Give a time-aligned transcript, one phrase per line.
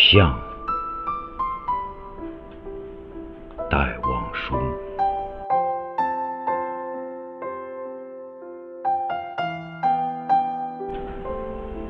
[0.00, 0.32] 巷，
[3.68, 4.56] 戴望舒。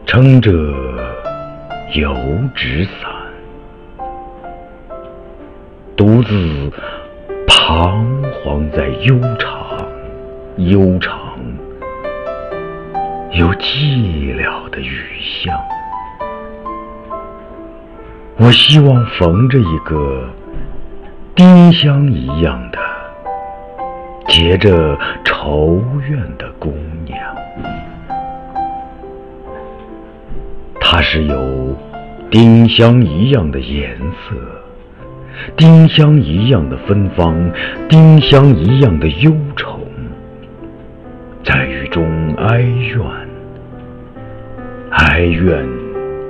[0.07, 0.51] 撑着
[1.95, 2.16] 油
[2.55, 3.11] 纸伞，
[5.95, 6.73] 独自
[7.47, 9.87] 彷徨在悠长、
[10.56, 11.38] 悠长
[13.33, 15.55] 又寂寥的雨巷。
[18.41, 20.24] 我希望逢着一个
[21.34, 22.79] 丁香一样的
[24.29, 26.73] 结着愁怨的姑
[27.05, 27.19] 娘。
[30.80, 31.77] 它是有
[32.30, 34.37] 丁香一样的颜色，
[35.57, 37.51] 丁香一样的芬芳，
[37.88, 39.80] 丁香一样的忧愁，
[41.43, 43.01] 在雨中哀怨，
[44.91, 45.68] 哀怨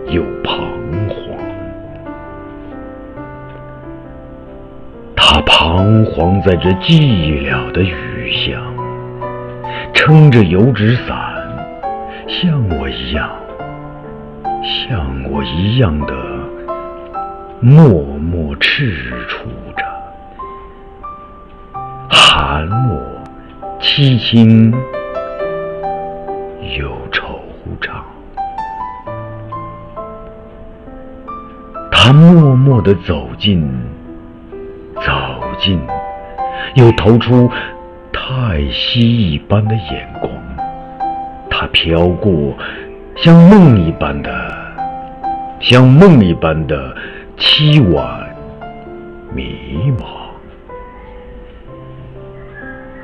[0.08, 0.24] 又
[5.20, 8.62] 他彷徨在这寂寥的雨巷，
[9.92, 11.16] 撑着油纸伞，
[12.28, 13.28] 像我一样，
[14.62, 16.14] 像我一样的
[17.60, 18.94] 默默踟
[19.26, 19.44] 蹰
[19.76, 19.84] 着，
[22.08, 23.20] 寒我
[23.80, 24.72] 凄清
[26.78, 27.20] 又惆
[27.80, 28.00] 怅。
[31.90, 33.68] 他默默地走近。
[35.04, 35.12] 走
[35.58, 35.80] 近，
[36.74, 37.50] 又投出
[38.12, 40.30] 太息一般的眼光。
[41.50, 42.56] 它飘过，
[43.16, 44.30] 像梦一般的，
[45.60, 46.94] 像梦一般的
[47.36, 48.26] 凄婉
[49.34, 50.04] 迷茫，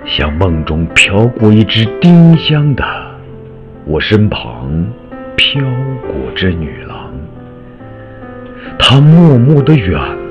[0.05, 2.85] 像梦中飘过一只丁香的，
[3.87, 4.87] 我身旁
[5.37, 5.63] 飘
[6.03, 7.13] 过这女郎，
[8.79, 10.24] 她默默的远。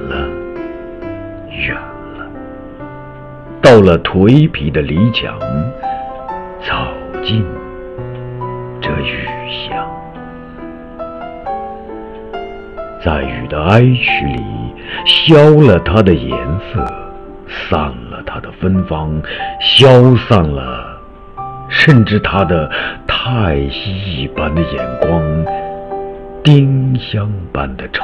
[1.56, 2.26] 远了，
[3.62, 5.38] 到了颓圮的篱墙，
[6.62, 6.74] 走
[7.24, 7.46] 进
[8.82, 9.88] 这雨巷，
[13.04, 14.44] 在雨的哀曲里，
[15.06, 16.38] 消了它的颜
[16.74, 16.86] 色，
[17.48, 19.22] 散了它的芬芳，
[19.62, 19.88] 消
[20.28, 21.00] 散了，
[21.70, 22.70] 甚至它的
[23.08, 25.22] 太息一般的眼光，
[26.44, 28.04] 丁香般的愁。